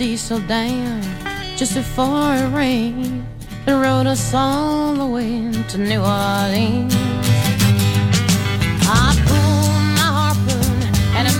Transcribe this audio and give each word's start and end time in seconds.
diesel 0.00 0.40
down 0.48 1.02
just 1.58 1.74
before 1.74 2.34
it 2.34 2.48
rained 2.54 3.22
and 3.66 3.82
rode 3.82 4.06
us 4.06 4.32
all 4.32 4.94
the 4.94 5.04
way 5.04 5.52
to 5.68 5.76
New 5.76 6.00
Orleans. 6.00 6.94
I 8.88 9.12
pulled 9.28 9.84
my 9.98 10.08
harpoon 10.18 10.80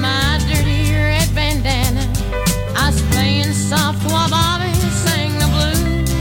my 0.03 0.39
dirty 0.47 0.93
red 0.93 1.35
bandana. 1.35 2.05
I 2.77 2.91
was 2.91 3.01
playing 3.13 3.51
soft 3.55 4.05
sang 5.05 5.33
the 5.39 5.49
blues. 5.55 6.13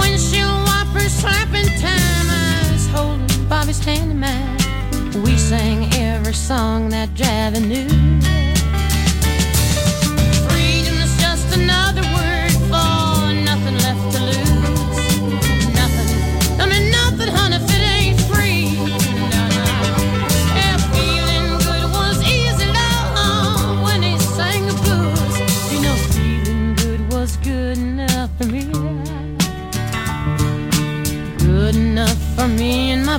Windshield 0.00 0.58
wipers 0.68 1.12
slapping 1.12 1.68
time. 1.84 2.28
I 2.30 2.70
was 2.72 2.86
holding 2.86 3.46
Bobby's 3.46 3.84
hand 3.84 4.10
in 4.12 4.20
mine. 4.20 5.22
We 5.22 5.36
sang 5.36 5.92
every 5.92 6.32
song 6.32 6.88
that 6.88 7.10
Javi 7.10 7.60
knew. 7.60 8.43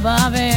above 0.06 0.36
it. 0.36 0.55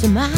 to 0.00 0.08
my 0.08 0.37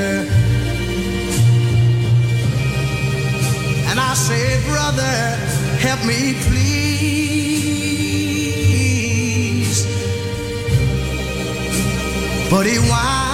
say, 4.31 4.63
brother, 4.67 5.15
help 5.85 6.05
me 6.05 6.33
please. 6.45 6.61
But 12.49 12.65
he 12.65 12.77
whined. 12.77 13.30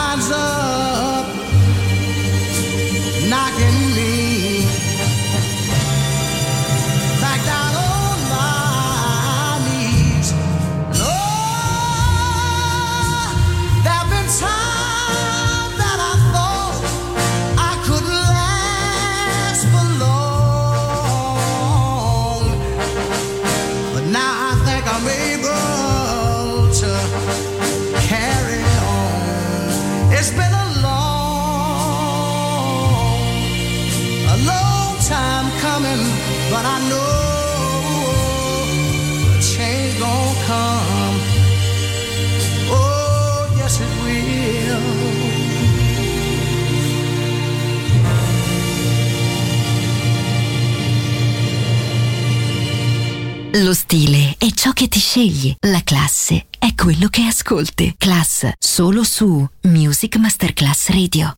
Lo 53.63 53.73
stile 53.73 54.35
è 54.37 54.51
ciò 54.51 54.71
che 54.71 54.87
ti 54.87 54.99
scegli, 54.99 55.55
la 55.61 55.81
classe 55.83 56.45
è 56.59 56.75
quello 56.75 57.07
che 57.07 57.23
ascolti. 57.23 57.95
Class 57.97 58.51
solo 58.59 59.03
su 59.03 59.47
Music 59.61 60.17
Masterclass 60.17 60.89
Radio. 60.89 61.35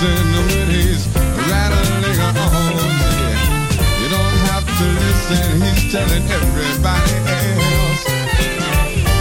listen 0.00 0.26
when 0.48 0.68
he's 0.68 1.06
rattling 1.48 2.20
on. 2.20 2.76
You 4.00 4.08
don't 4.12 4.38
have 4.52 4.66
to 4.66 4.84
listen, 4.84 5.62
he's 5.62 5.92
telling 5.92 6.24
everybody 6.28 7.16
else. 7.32 8.02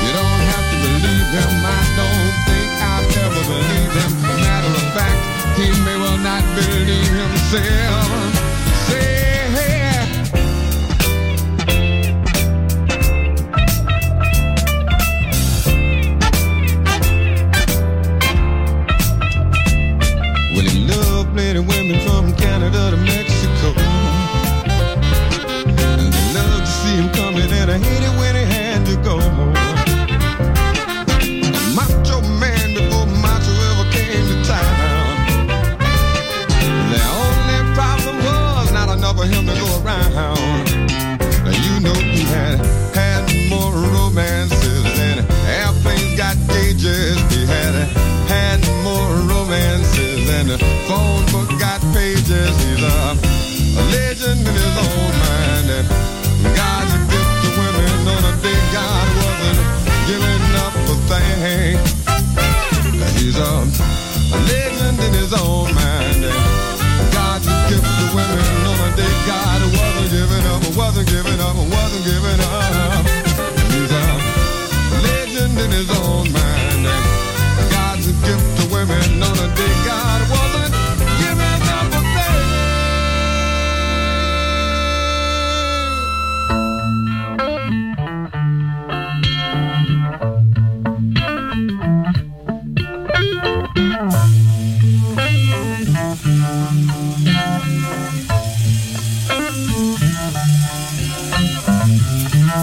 You 0.03 0.11
don't 0.19 0.43
have 0.51 0.65
to 0.71 0.77
believe 0.83 1.29
him, 1.31 1.53
I 1.63 1.81
don't 1.95 2.35
think 2.47 2.69
I've 2.91 3.07
ever 3.23 3.43
believed 3.47 3.95
him. 4.03 4.11
Matter 4.43 4.73
of 4.75 4.87
fact, 4.93 5.21
he 5.57 5.67
may 5.85 5.97
well 5.97 6.17
not 6.17 6.43
believe 6.55 7.07
himself. 7.07 7.94
wasn't 70.75 71.07
giving 71.07 71.39
up, 71.39 71.55
wasn't 71.55 72.03
giving 72.03 72.39
up. 72.51 73.05
He's 73.71 73.91
a 73.91 74.07
legend 75.07 75.57
in 75.57 75.71
his 75.71 75.89
own 76.03 76.31
mind. 76.33 76.85
God's 77.71 78.07
a 78.07 78.13
gift 78.25 78.57
to 78.59 78.73
women 78.73 79.23
on 79.23 79.37
a 79.39 79.55
day 79.55 79.75
God. 79.85 80.14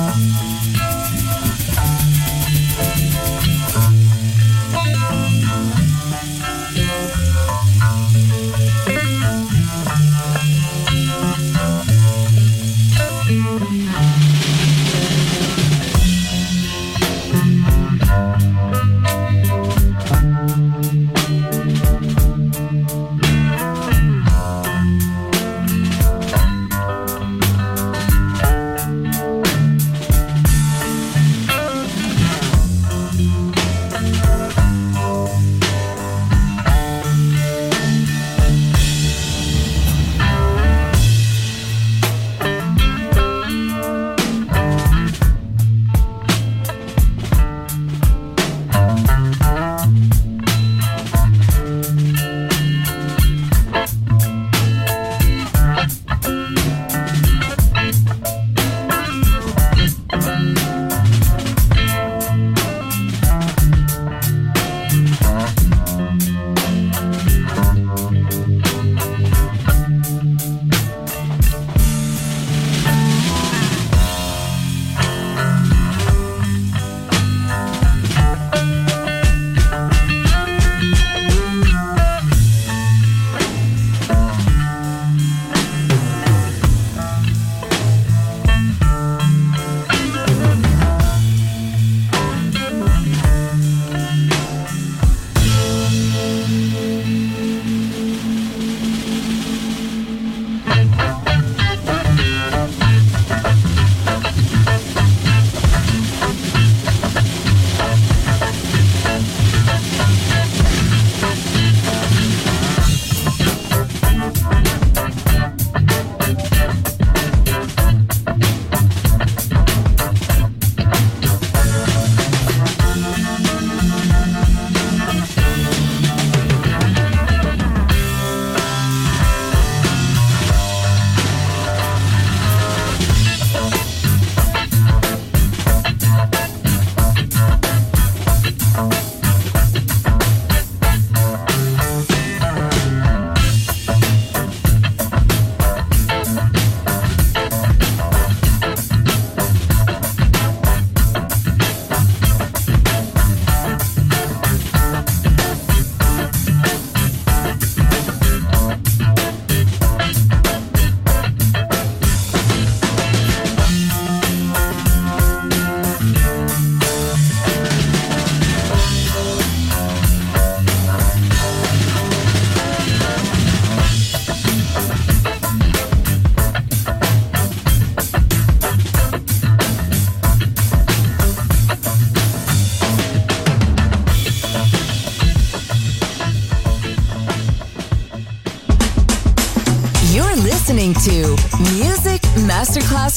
Music 0.03 0.33
Masterclass 0.33 0.72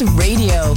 Radio, 0.04 0.74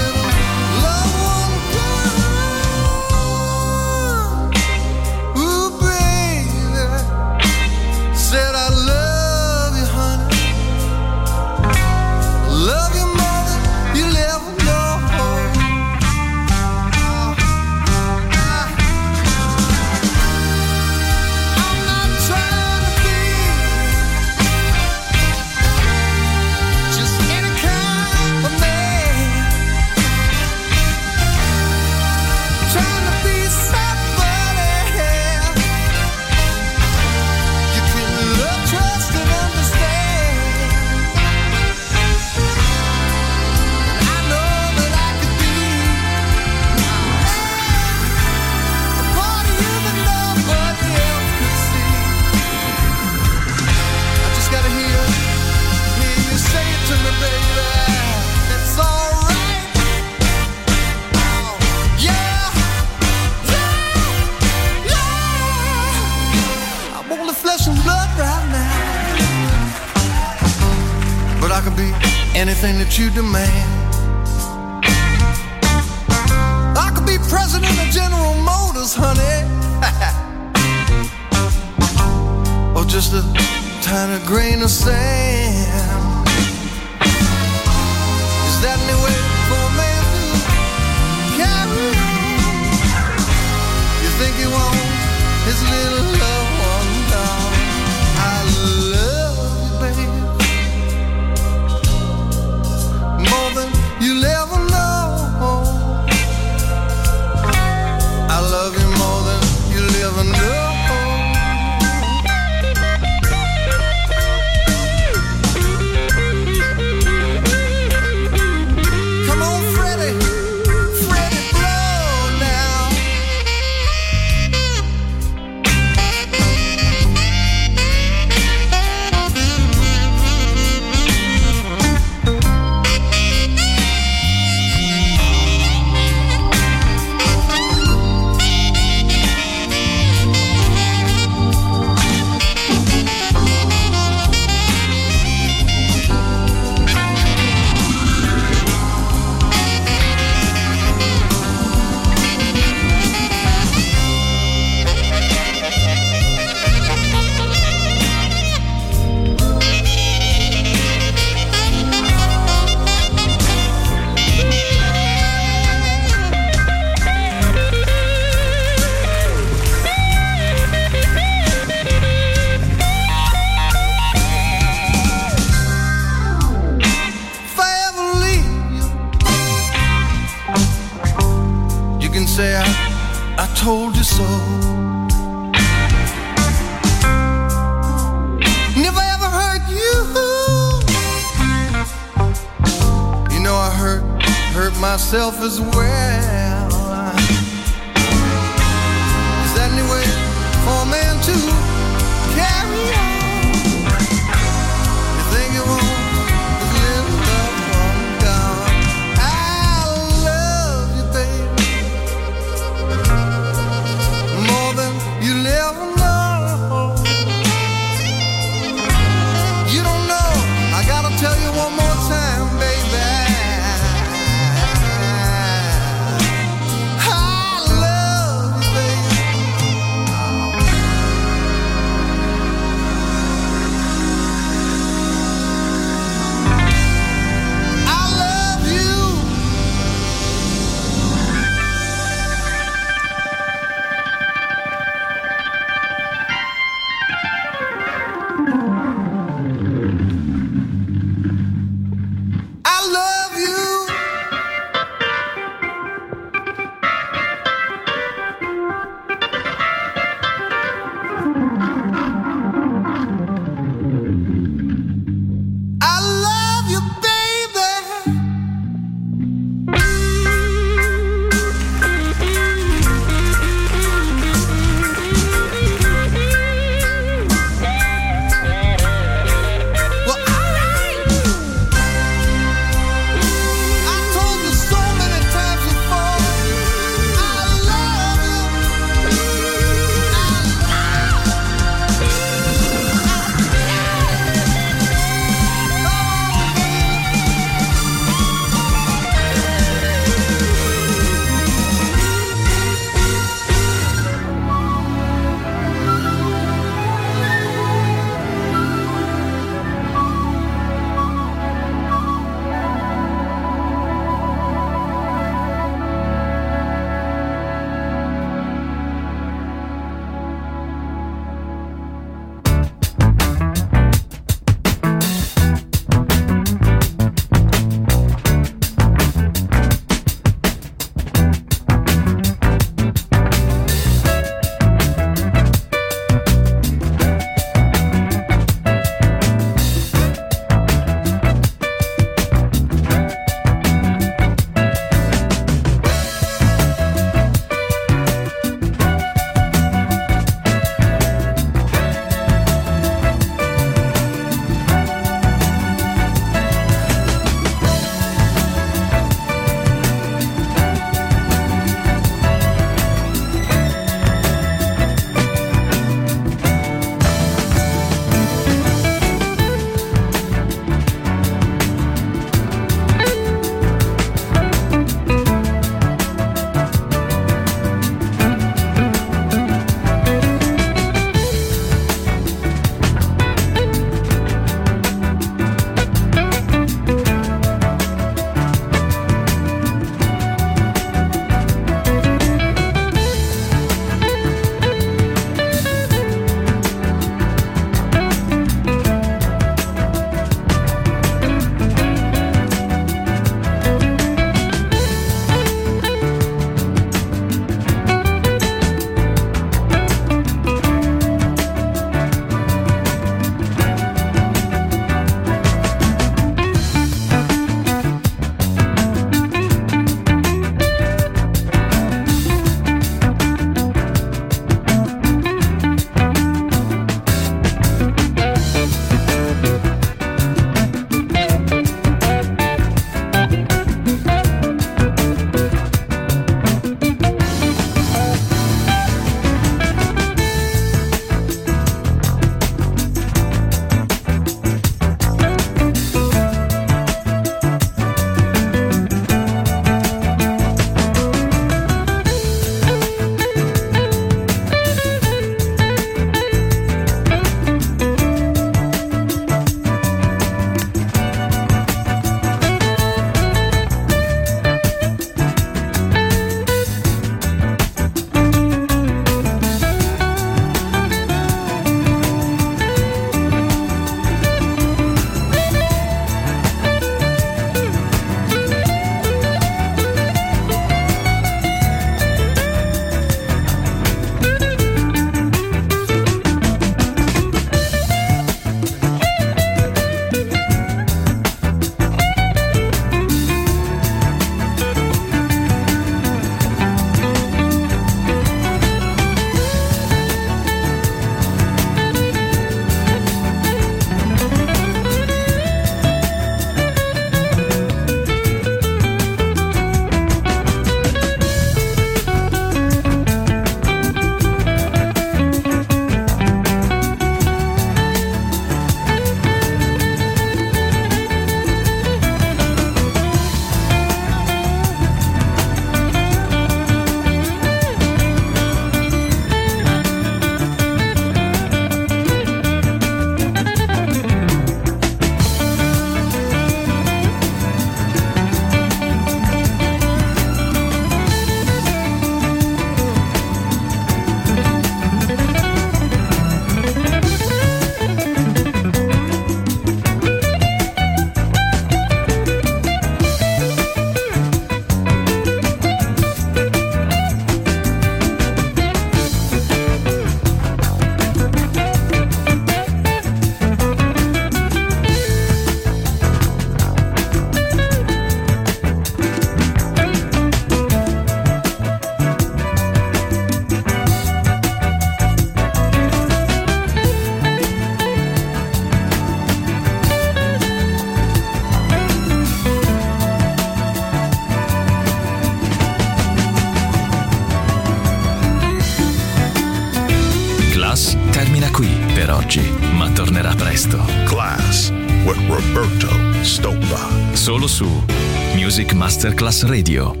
Masterclass 599.01 599.43
Radio. 599.45 600.00